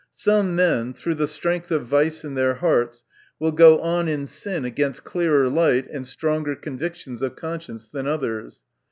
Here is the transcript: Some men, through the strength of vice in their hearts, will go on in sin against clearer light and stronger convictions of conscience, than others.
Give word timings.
Some 0.15 0.55
men, 0.55 0.95
through 0.95 1.13
the 1.13 1.27
strength 1.27 1.69
of 1.69 1.85
vice 1.85 2.23
in 2.25 2.33
their 2.33 2.55
hearts, 2.55 3.03
will 3.39 3.51
go 3.51 3.79
on 3.81 4.07
in 4.07 4.25
sin 4.25 4.65
against 4.65 5.03
clearer 5.03 5.47
light 5.47 5.87
and 5.93 6.07
stronger 6.07 6.55
convictions 6.55 7.21
of 7.21 7.35
conscience, 7.35 7.87
than 7.87 8.07
others. 8.07 8.63